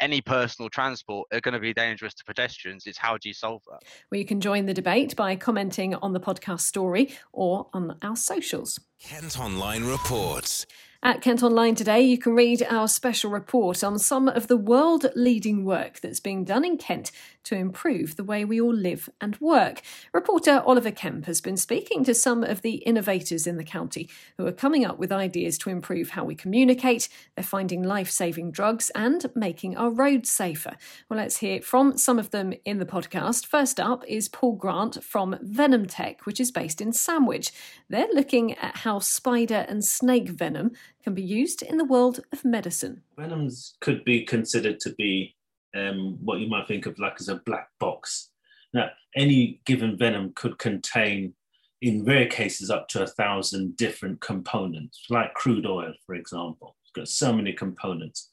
Any 0.00 0.20
personal 0.20 0.68
transport 0.68 1.28
are 1.32 1.40
going 1.40 1.54
to 1.54 1.60
be 1.60 1.72
dangerous 1.72 2.12
to 2.14 2.24
pedestrians. 2.24 2.84
It's 2.86 2.98
how 2.98 3.16
do 3.18 3.28
you 3.28 3.34
solve 3.34 3.62
that? 3.70 3.80
Well, 4.10 4.18
you 4.18 4.24
can 4.24 4.40
join 4.40 4.66
the 4.66 4.74
debate 4.74 5.14
by 5.14 5.36
commenting 5.36 5.94
on 5.96 6.12
the 6.12 6.20
podcast 6.20 6.62
story 6.62 7.14
or 7.32 7.68
on 7.72 7.96
our 8.02 8.16
socials. 8.16 8.80
Kent 9.00 9.38
Online 9.38 9.84
reports. 9.84 10.66
At 11.04 11.20
Kent 11.20 11.42
Online 11.42 11.74
today, 11.74 12.00
you 12.00 12.16
can 12.16 12.36
read 12.36 12.64
our 12.70 12.86
special 12.86 13.32
report 13.32 13.82
on 13.82 13.98
some 13.98 14.28
of 14.28 14.46
the 14.46 14.56
world 14.56 15.06
leading 15.16 15.64
work 15.64 15.98
that's 15.98 16.20
being 16.20 16.44
done 16.44 16.64
in 16.64 16.78
Kent 16.78 17.10
to 17.42 17.56
improve 17.56 18.14
the 18.14 18.22
way 18.22 18.44
we 18.44 18.60
all 18.60 18.72
live 18.72 19.10
and 19.20 19.36
work. 19.40 19.80
Reporter 20.12 20.62
Oliver 20.64 20.92
Kemp 20.92 21.26
has 21.26 21.40
been 21.40 21.56
speaking 21.56 22.04
to 22.04 22.14
some 22.14 22.44
of 22.44 22.62
the 22.62 22.74
innovators 22.74 23.48
in 23.48 23.56
the 23.56 23.64
county 23.64 24.08
who 24.38 24.46
are 24.46 24.52
coming 24.52 24.84
up 24.84 24.96
with 24.96 25.10
ideas 25.10 25.58
to 25.58 25.70
improve 25.70 26.10
how 26.10 26.22
we 26.22 26.36
communicate, 26.36 27.08
they're 27.34 27.42
finding 27.42 27.82
life 27.82 28.08
saving 28.08 28.52
drugs, 28.52 28.88
and 28.94 29.26
making 29.34 29.76
our 29.76 29.90
roads 29.90 30.30
safer. 30.30 30.76
Well, 31.08 31.18
let's 31.18 31.38
hear 31.38 31.60
from 31.62 31.98
some 31.98 32.20
of 32.20 32.30
them 32.30 32.52
in 32.64 32.78
the 32.78 32.86
podcast. 32.86 33.44
First 33.46 33.80
up 33.80 34.04
is 34.06 34.28
Paul 34.28 34.54
Grant 34.54 35.02
from 35.02 35.36
Venom 35.42 35.86
Tech, 35.86 36.26
which 36.26 36.38
is 36.38 36.52
based 36.52 36.80
in 36.80 36.92
Sandwich. 36.92 37.50
They're 37.88 38.06
looking 38.14 38.54
at 38.54 38.76
how 38.78 39.00
spider 39.00 39.66
and 39.68 39.84
snake 39.84 40.28
venom 40.28 40.70
can 41.02 41.14
be 41.14 41.22
used 41.22 41.62
in 41.62 41.76
the 41.76 41.84
world 41.84 42.20
of 42.32 42.44
medicine. 42.44 43.02
Venoms 43.18 43.74
could 43.80 44.04
be 44.04 44.24
considered 44.24 44.80
to 44.80 44.94
be 44.94 45.36
um, 45.76 46.18
what 46.22 46.40
you 46.40 46.48
might 46.48 46.68
think 46.68 46.86
of 46.86 46.98
like 46.98 47.16
as 47.20 47.28
a 47.28 47.36
black 47.36 47.68
box. 47.80 48.30
Now, 48.72 48.90
any 49.16 49.60
given 49.66 49.96
venom 49.96 50.32
could 50.34 50.58
contain, 50.58 51.34
in 51.80 52.04
rare 52.04 52.26
cases, 52.26 52.70
up 52.70 52.88
to 52.88 53.02
a 53.02 53.06
thousand 53.06 53.76
different 53.76 54.20
components, 54.20 55.06
like 55.10 55.34
crude 55.34 55.66
oil, 55.66 55.92
for 56.06 56.14
example. 56.14 56.76
It's 56.82 56.92
got 56.92 57.08
so 57.08 57.32
many 57.32 57.52
components. 57.52 58.30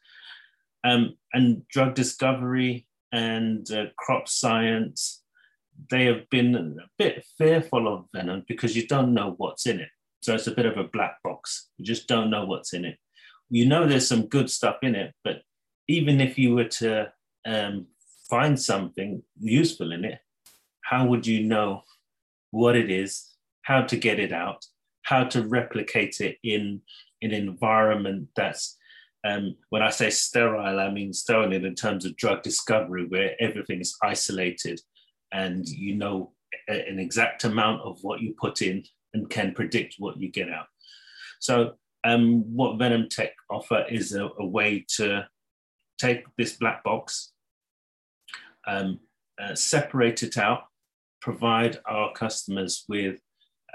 Um, 0.84 1.18
and 1.34 1.68
drug 1.68 1.96
discovery 1.96 2.88
and 3.12 3.70
uh, 3.72 3.86
crop 3.98 4.30
science, 4.30 5.24
they 5.90 6.06
have 6.06 6.30
been 6.30 6.56
a 6.56 6.88
bit 6.98 7.26
fearful 7.38 7.88
of 7.94 8.06
venom 8.14 8.46
because 8.48 8.76
you 8.76 8.88
don't 8.88 9.14
know 9.14 9.34
what's 9.38 9.66
in 9.66 9.80
it. 9.80 9.90
So 10.22 10.36
it's 10.36 10.48
a 10.48 10.52
bit 10.52 10.66
of 10.66 10.78
a 10.78 10.84
black 10.84 11.22
box. 11.24 11.70
You 11.78 11.86
just 11.86 12.08
don't 12.08 12.30
know 12.30 12.46
what's 12.46 12.74
in 12.74 12.86
it. 12.86 12.98
You 13.50 13.66
know 13.66 13.88
there's 13.88 14.08
some 14.08 14.28
good 14.28 14.50
stuff 14.50 14.78
in 14.84 14.96
it, 14.96 15.14
but 15.24 15.42
even 15.88 16.22
if 16.22 16.38
you 16.38 16.54
were 16.54 16.66
to 16.66 17.12
um, 17.46 17.88
find 18.30 18.60
something 18.60 19.24
useful 19.40 19.92
in 19.92 20.06
it, 20.06 20.20
how 20.82 21.06
would 21.08 21.26
you 21.26 21.44
know 21.44 21.82
what 22.52 22.76
it 22.76 22.92
is, 22.92 23.36
how 23.64 23.82
to 23.82 23.98
get 23.98 24.20
it 24.20 24.32
out, 24.32 24.66
how 25.04 25.24
to 25.24 25.48
replicate 25.48 26.20
it 26.20 26.38
in 26.44 26.82
an 27.22 27.32
environment 27.32 28.30
that's 28.36 28.78
um, 29.26 29.58
when 29.70 29.82
I 29.82 29.90
say 29.90 30.10
sterile, 30.12 30.80
I 30.80 30.90
mean 30.90 31.12
sterile 31.12 31.52
in 31.54 31.76
terms 31.76 32.06
of 32.06 32.16
drug 32.16 32.42
discovery, 32.42 33.06
where 33.06 33.36
everything 33.40 33.82
is 33.82 33.98
isolated 34.02 34.80
and 35.32 35.68
you 35.68 35.96
know 35.96 36.32
an 36.68 37.00
exact 37.00 37.44
amount 37.44 37.82
of 37.82 38.00
what 38.02 38.22
you 38.22 38.34
put 38.40 38.62
in 38.62 38.84
and 39.14 39.30
can 39.30 39.54
predict 39.54 39.96
what 40.00 40.20
you 40.20 40.30
get 40.30 40.50
out. 40.50 40.68
So 41.40 41.74
um, 42.04 42.44
what 42.56 42.78
Venom 42.78 43.10
Tech 43.10 43.32
offer 43.50 43.86
is 43.90 44.14
a, 44.14 44.30
a, 44.40 44.46
way 44.46 44.86
to 44.96 45.28
take 45.98 46.24
this 46.38 46.54
black 46.54 46.84
box, 46.84 47.34
um, 48.68 49.00
uh, 49.42 49.56
separate 49.56 50.24
it 50.24 50.38
out, 50.38 50.64
provide 51.22 51.80
our 51.86 52.14
customers 52.14 52.86
with 52.88 53.20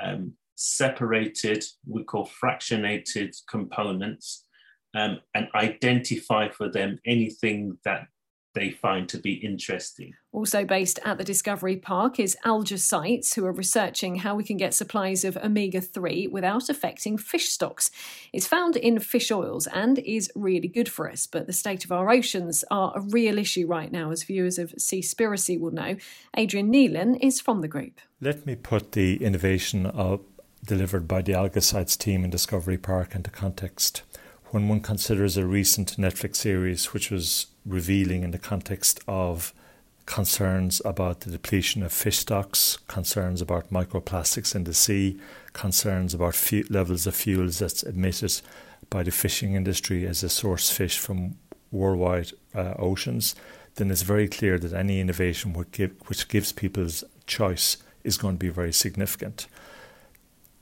um, 0.03 0.33
separated, 0.57 1.65
we 1.87 2.05
call 2.05 2.27
fractionated 2.43 3.37
components, 3.51 4.47
um, 4.95 5.21
and 5.35 5.49
identify 5.55 6.49
for 6.49 6.69
them 6.71 6.99
anything 7.05 7.77
that 7.85 8.07
they 8.55 8.71
find 8.71 9.09
to 9.09 9.19
be 9.19 9.35
interesting. 9.35 10.15
Also 10.33 10.65
based 10.65 10.99
at 11.05 11.19
the 11.19 11.25
Discovery 11.25 11.77
Park 11.77 12.19
is 12.19 12.37
AlgaeCytes, 12.45 13.35
who 13.35 13.45
are 13.45 13.53
researching 13.53 14.17
how 14.17 14.35
we 14.35 14.45
can 14.45 14.57
get 14.57 14.75
supplies 14.75 15.25
of 15.25 15.37
omega 15.37 15.81
3 15.81 16.29
without 16.29 16.69
affecting 16.69 17.19
fish 17.19 17.51
stocks. 17.51 17.91
It's 18.33 18.47
found 18.47 18.77
in 18.77 18.99
fish 19.01 19.31
oils 19.31 19.67
and 19.67 19.99
is 19.99 20.31
really 20.35 20.69
good 20.69 20.89
for 20.89 21.11
us, 21.11 21.27
but 21.27 21.47
the 21.47 21.53
state 21.53 21.85
of 21.85 21.93
our 21.93 22.11
oceans 22.11 22.65
are 22.71 22.93
a 22.97 23.01
real 23.01 23.39
issue 23.39 23.67
right 23.67 23.93
now, 23.93 24.11
as 24.11 24.23
viewers 24.23 24.59
of 24.59 24.73
Seaspiracy 24.73 25.59
will 25.59 25.73
know. 25.73 25.97
Adrian 26.37 26.73
Neelan 26.73 27.19
is 27.21 27.41
from 27.41 27.61
the 27.61 27.69
group. 27.69 28.01
Let 28.21 28.47
me 28.47 28.55
put 28.55 28.93
the 28.93 29.23
innovation 29.23 29.87
of, 29.87 30.21
delivered 30.65 31.07
by 31.07 31.23
the 31.23 31.33
AlgaeCytes 31.33 31.99
team 31.99 32.25
in 32.25 32.31
Discovery 32.31 32.79
Park 32.79 33.15
into 33.15 33.31
context. 33.31 34.03
When 34.55 34.69
one 34.69 34.79
considers 34.79 35.37
a 35.37 35.45
recent 35.45 35.97
Netflix 35.97 36.37
series 36.37 36.93
which 36.93 37.11
was 37.11 37.49
revealing 37.67 38.23
in 38.23 38.31
the 38.31 38.39
context 38.39 39.01
of 39.09 39.53
concerns 40.07 40.81
about 40.85 41.23
the 41.23 41.31
depletion 41.31 41.83
of 41.83 41.93
fish 41.93 42.19
stocks, 42.19 42.79
concerns 42.87 43.43
about 43.43 43.71
microplastics 43.71 44.55
in 44.55 44.63
the 44.63 44.73
sea, 44.73 45.19
concerns 45.55 46.15
about 46.15 46.37
levels 46.71 47.05
of 47.05 47.17
fuels 47.17 47.59
that's 47.59 47.83
emitted 47.83 48.41
by 48.91 49.03
the 49.03 49.11
fishing 49.11 49.55
industry 49.55 50.07
as 50.07 50.23
a 50.23 50.29
source 50.29 50.71
fish 50.71 51.01
from 51.01 51.37
worldwide 51.73 52.31
uh, 52.55 52.75
oceans, 52.79 53.35
then 53.75 53.91
it's 53.91 54.03
very 54.03 54.29
clear 54.29 54.57
that 54.57 54.73
any 54.73 55.01
innovation 55.01 55.53
give, 55.73 55.91
which 56.07 56.29
gives 56.29 56.53
people's 56.53 57.03
choice 57.27 57.79
is 58.05 58.17
going 58.17 58.37
to 58.37 58.47
be 58.47 58.51
very 58.51 58.73
significant. 58.73 59.49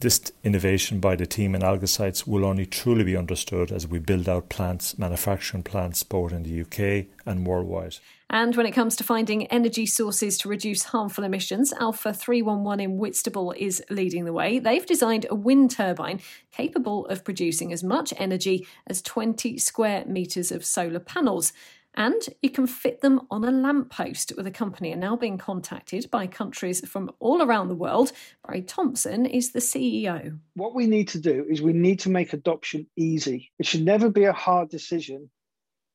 This 0.02 0.32
innovation 0.42 0.98
by 0.98 1.14
the 1.14 1.26
team 1.26 1.54
in 1.54 1.62
AlgaeCytes 1.62 2.26
will 2.26 2.44
only 2.44 2.66
truly 2.66 3.04
be 3.04 3.16
understood 3.16 3.70
as 3.70 3.86
we 3.86 4.00
build 4.00 4.28
out 4.28 4.48
plants, 4.48 4.98
manufacturing 4.98 5.62
plants 5.62 6.02
both 6.02 6.32
in 6.32 6.42
the 6.42 6.62
UK 6.62 7.06
and 7.24 7.46
worldwide. 7.46 7.98
And 8.28 8.56
when 8.56 8.66
it 8.66 8.72
comes 8.72 8.96
to 8.96 9.04
finding 9.04 9.46
energy 9.46 9.86
sources 9.86 10.38
to 10.38 10.48
reduce 10.48 10.82
harmful 10.82 11.22
emissions, 11.22 11.72
Alpha 11.74 12.12
311 12.12 12.80
in 12.80 12.98
Whitstable 12.98 13.54
is 13.56 13.80
leading 13.90 14.24
the 14.24 14.32
way. 14.32 14.58
They've 14.58 14.84
designed 14.84 15.26
a 15.30 15.36
wind 15.36 15.70
turbine 15.70 16.20
capable 16.50 17.06
of 17.06 17.22
producing 17.22 17.72
as 17.72 17.84
much 17.84 18.12
energy 18.16 18.66
as 18.88 19.02
20 19.02 19.56
square 19.58 20.04
metres 20.04 20.50
of 20.50 20.64
solar 20.64 20.98
panels. 20.98 21.52
And 21.94 22.22
you 22.40 22.48
can 22.48 22.66
fit 22.66 23.02
them 23.02 23.20
on 23.30 23.44
a 23.44 23.50
lamppost 23.50 24.32
with 24.36 24.46
a 24.46 24.50
company 24.50 24.94
are 24.94 24.96
now 24.96 25.14
being 25.14 25.36
contacted 25.36 26.10
by 26.10 26.26
countries 26.26 26.86
from 26.88 27.10
all 27.18 27.42
around 27.42 27.68
the 27.68 27.74
world. 27.74 28.12
Barry 28.46 28.62
Thompson 28.62 29.26
is 29.26 29.52
the 29.52 29.58
CEO. 29.58 30.38
What 30.54 30.74
we 30.74 30.86
need 30.86 31.08
to 31.08 31.20
do 31.20 31.44
is 31.48 31.60
we 31.60 31.74
need 31.74 32.00
to 32.00 32.10
make 32.10 32.32
adoption 32.32 32.86
easy. 32.96 33.52
It 33.58 33.66
should 33.66 33.84
never 33.84 34.08
be 34.08 34.24
a 34.24 34.32
hard 34.32 34.70
decision 34.70 35.30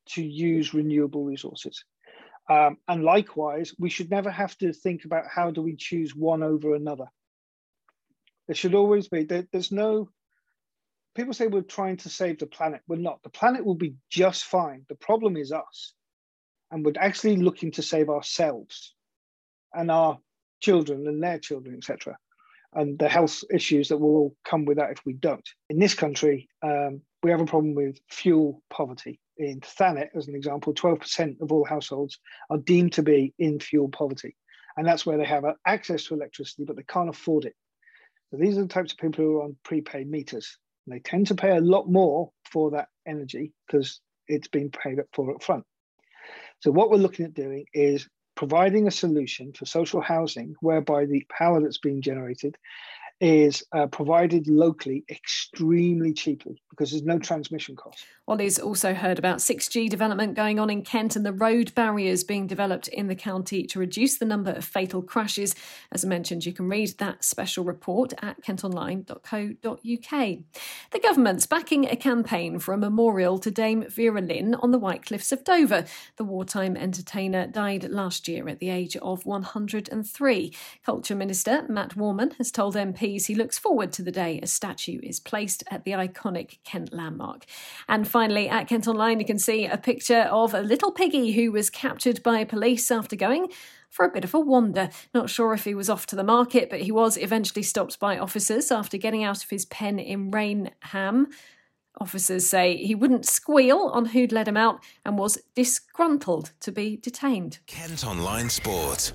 to 0.09 0.23
use 0.23 0.73
renewable 0.73 1.23
resources. 1.23 1.83
Um, 2.49 2.77
and 2.87 3.03
likewise, 3.03 3.73
we 3.77 3.89
should 3.89 4.09
never 4.09 4.29
have 4.29 4.57
to 4.59 4.73
think 4.73 5.03
about 5.03 5.25
how 5.33 5.51
do 5.51 5.61
we 5.61 5.75
choose 5.75 6.15
one 6.15 6.43
over 6.43 6.75
another. 6.75 7.07
There 8.47 8.55
should 8.55 8.75
always 8.75 9.09
be, 9.09 9.23
there, 9.23 9.47
there's 9.51 9.71
no 9.71 10.09
people 11.17 11.33
say 11.33 11.47
we're 11.47 11.61
trying 11.63 11.97
to 11.97 12.09
save 12.09 12.37
the 12.37 12.45
planet. 12.45 12.81
We're 12.87 12.97
not. 12.97 13.23
The 13.23 13.29
planet 13.29 13.65
will 13.65 13.75
be 13.75 13.95
just 14.09 14.45
fine. 14.45 14.85
The 14.87 14.95
problem 14.95 15.35
is 15.35 15.51
us. 15.51 15.93
And 16.69 16.85
we're 16.85 16.93
actually 16.99 17.37
looking 17.37 17.71
to 17.71 17.81
save 17.81 18.09
ourselves 18.09 18.93
and 19.73 19.89
our 19.89 20.19
children 20.61 21.07
and 21.07 21.21
their 21.21 21.39
children, 21.39 21.75
etc. 21.75 22.17
And 22.73 22.99
the 22.99 23.09
health 23.09 23.43
issues 23.51 23.89
that 23.89 23.97
will 23.97 24.15
all 24.15 24.35
come 24.45 24.65
with 24.65 24.77
that 24.77 24.91
if 24.91 25.03
we 25.05 25.13
don't. 25.13 25.47
In 25.69 25.79
this 25.79 25.95
country, 25.95 26.49
um, 26.61 27.01
we 27.23 27.31
have 27.31 27.41
a 27.41 27.45
problem 27.45 27.73
with 27.73 27.97
fuel 28.09 28.61
poverty. 28.69 29.19
In 29.37 29.59
Thanet, 29.61 30.09
as 30.15 30.27
an 30.27 30.35
example, 30.35 30.73
12% 30.73 31.41
of 31.41 31.51
all 31.51 31.65
households 31.65 32.19
are 32.49 32.57
deemed 32.57 32.93
to 32.93 33.03
be 33.03 33.33
in 33.39 33.59
fuel 33.59 33.89
poverty. 33.89 34.35
And 34.75 34.85
that's 34.85 35.05
where 35.05 35.17
they 35.17 35.25
have 35.25 35.45
access 35.65 36.03
to 36.05 36.13
electricity, 36.13 36.63
but 36.65 36.75
they 36.75 36.83
can't 36.83 37.09
afford 37.09 37.45
it. 37.45 37.55
So 38.29 38.37
these 38.37 38.57
are 38.57 38.63
the 38.63 38.67
types 38.67 38.91
of 38.91 38.99
people 38.99 39.23
who 39.23 39.37
are 39.39 39.45
on 39.45 39.55
prepaid 39.63 40.09
meters. 40.09 40.59
And 40.87 40.95
they 40.95 40.99
tend 40.99 41.27
to 41.27 41.35
pay 41.35 41.55
a 41.55 41.61
lot 41.61 41.89
more 41.89 42.31
for 42.49 42.71
that 42.71 42.87
energy 43.05 43.53
because 43.67 43.99
it's 44.27 44.47
been 44.47 44.71
paid 44.71 44.99
up 44.99 45.07
for 45.13 45.35
up 45.35 45.43
front. 45.43 45.65
So 46.61 46.71
what 46.71 46.89
we're 46.89 46.97
looking 46.97 47.25
at 47.25 47.33
doing 47.33 47.65
is 47.73 48.07
providing 48.35 48.87
a 48.87 48.91
solution 48.91 49.51
for 49.53 49.65
social 49.65 49.99
housing 49.99 50.55
whereby 50.61 51.05
the 51.05 51.25
power 51.29 51.61
that's 51.61 51.79
being 51.79 52.01
generated 52.01 52.55
is 53.19 53.63
uh, 53.71 53.87
provided 53.87 54.47
locally 54.47 55.03
extremely 55.09 56.13
cheaply 56.13 56.61
because 56.69 56.91
there's 56.91 57.03
no 57.03 57.17
transmission 57.17 57.75
cost. 57.75 58.05
Ollie's 58.27 58.59
also 58.59 58.93
heard 58.93 59.17
about 59.17 59.37
6G 59.37 59.89
development 59.89 60.35
going 60.35 60.59
on 60.59 60.69
in 60.69 60.83
Kent 60.83 61.15
and 61.15 61.25
the 61.25 61.33
road 61.33 61.73
barriers 61.73 62.23
being 62.23 62.45
developed 62.45 62.87
in 62.89 63.07
the 63.07 63.15
county 63.15 63.63
to 63.63 63.79
reduce 63.79 64.17
the 64.17 64.25
number 64.25 64.51
of 64.51 64.65
fatal 64.65 65.01
crashes. 65.01 65.55
As 65.91 66.05
I 66.05 66.07
mentioned, 66.09 66.45
you 66.45 66.53
can 66.53 66.67
read 66.67 66.89
that 66.99 67.23
special 67.23 67.63
report 67.63 68.13
at 68.21 68.43
kentonline.co.uk. 68.43 70.37
The 70.91 70.99
government's 70.99 71.45
backing 71.47 71.85
a 71.85 71.95
campaign 71.95 72.59
for 72.59 72.73
a 72.73 72.77
memorial 72.77 73.39
to 73.39 73.49
Dame 73.49 73.85
Vera 73.89 74.21
Lynn 74.21 74.55
on 74.55 74.71
the 74.71 74.79
White 74.79 75.05
Cliffs 75.05 75.31
of 75.31 75.43
Dover. 75.43 75.85
The 76.17 76.23
wartime 76.23 76.77
entertainer 76.77 77.47
died 77.47 77.89
last 77.89 78.27
year 78.27 78.47
at 78.49 78.59
the 78.59 78.69
age 78.69 78.95
of 78.97 79.25
103. 79.25 80.53
Culture 80.85 81.15
Minister 81.15 81.65
Matt 81.69 81.95
Warman 81.95 82.31
has 82.37 82.51
told 82.51 82.75
He 83.15 83.35
looks 83.35 83.57
forward 83.57 83.91
to 83.93 84.03
the 84.03 84.11
day 84.11 84.39
a 84.41 84.47
statue 84.47 84.99
is 85.01 85.19
placed 85.19 85.63
at 85.71 85.85
the 85.85 85.91
iconic 85.91 86.57
Kent 86.63 86.93
landmark. 86.93 87.45
And 87.87 88.07
finally, 88.07 88.49
at 88.49 88.67
Kent 88.67 88.87
Online, 88.87 89.19
you 89.19 89.25
can 89.25 89.39
see 89.39 89.65
a 89.65 89.77
picture 89.77 90.27
of 90.31 90.53
a 90.53 90.61
little 90.61 90.91
piggy 90.91 91.31
who 91.31 91.51
was 91.51 91.69
captured 91.69 92.21
by 92.21 92.43
police 92.43 92.91
after 92.91 93.15
going 93.15 93.47
for 93.89 94.05
a 94.05 94.11
bit 94.11 94.23
of 94.23 94.33
a 94.33 94.39
wander. 94.39 94.89
Not 95.13 95.29
sure 95.29 95.53
if 95.53 95.63
he 95.63 95.73
was 95.73 95.89
off 95.89 96.05
to 96.07 96.15
the 96.15 96.23
market, 96.23 96.69
but 96.69 96.81
he 96.81 96.91
was 96.91 97.17
eventually 97.17 97.63
stopped 97.63 97.99
by 97.99 98.17
officers 98.17 98.71
after 98.71 98.97
getting 98.97 99.23
out 99.23 99.43
of 99.43 99.49
his 99.49 99.65
pen 99.65 99.99
in 99.99 100.31
Rainham. 100.31 101.27
Officers 101.99 102.45
say 102.45 102.77
he 102.77 102.93
wouldn't 102.93 103.25
squeal 103.25 103.89
on 103.93 104.05
who'd 104.05 104.31
let 104.31 104.47
him 104.47 104.57
out 104.57 104.83
and 105.03 105.17
was 105.17 105.39
disgruntled 105.55 106.51
to 106.59 106.71
be 106.71 106.97
detained. 106.97 107.59
Kent 107.65 108.05
Online 108.05 108.49
Sport. 108.49 109.13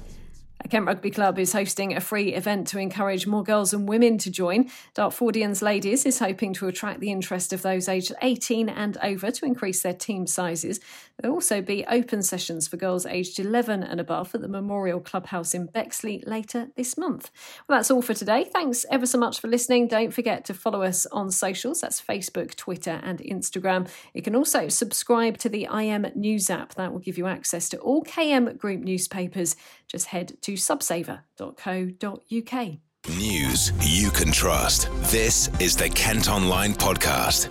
Kent 0.71 0.87
Rugby 0.87 1.11
Club 1.11 1.39
is 1.39 1.53
hosting 1.53 1.95
a 1.95 2.01
free 2.01 2.35
event 2.35 2.67
to 2.69 2.79
encourage 2.79 3.27
more 3.27 3.43
girls 3.43 3.75
and 3.75 3.89
women 3.89 4.17
to 4.19 4.31
join. 4.31 4.71
Dartfordians 4.95 5.61
Ladies 5.61 6.07
is 6.07 6.19
hoping 6.19 6.55
to 6.55 6.67
attract 6.67 7.01
the 7.01 7.11
interest 7.11 7.53
of 7.53 7.63
those 7.63 7.89
aged 7.89 8.13
18 8.23 8.69
and 8.69 8.97
over 9.03 9.31
to 9.31 9.45
increase 9.45 9.83
their 9.83 9.93
team 9.93 10.27
sizes. 10.27 10.81
There'll 11.19 11.35
also 11.35 11.61
be 11.61 11.85
open 11.87 12.23
sessions 12.23 12.69
for 12.69 12.77
girls 12.77 13.07
aged 13.07 13.39
11 13.39 13.83
and 13.83 14.01
above 14.01 14.35
at 14.35 14.41
the 14.41 14.49
Memorial 14.49 15.01
Clubhouse 15.01 15.55
in 15.55 15.67
Bexley 15.67 16.23
later 16.27 16.69
this 16.77 16.97
month. 16.97 17.31
Well, 17.69 17.79
that's 17.79 17.91
all 17.91 18.03
for 18.03 18.15
today. 18.15 18.45
Thanks 18.45 18.87
ever 18.91 19.07
so 19.07 19.19
much 19.19 19.41
for 19.41 19.49
listening. 19.49 19.89
Don't 19.89 20.13
forget 20.13 20.45
to 20.47 20.55
follow 20.55 20.83
us 20.83 21.07
on 21.07 21.31
socials. 21.31 21.81
That's 21.81 22.01
Facebook, 22.01 22.57
Twitter, 22.57 23.01
and 23.03 23.19
Instagram. 23.21 23.89
You 24.15 24.23
can 24.23 24.35
also 24.35 24.69
subscribe 24.69 25.39
to 25.39 25.49
the 25.49 25.69
IM 25.73 26.07
News 26.15 26.51
app. 26.51 26.75
That 26.75 26.93
will 26.93 27.01
give 27.01 27.19
you 27.19 27.27
access 27.27 27.69
to 27.71 27.79
all 27.79 28.03
KM 28.05 28.57
Group 28.59 28.81
newspapers. 28.81 29.55
Just 29.87 30.07
head 30.07 30.33
to 30.57 30.63
subsaver.co.uk. 30.63 32.79
News 33.09 33.73
you 33.81 34.11
can 34.11 34.31
trust. 34.31 34.89
This 35.11 35.49
is 35.61 35.77
the 35.77 35.89
Kent 35.89 36.31
Online 36.31 36.73
Podcast. 36.73 37.49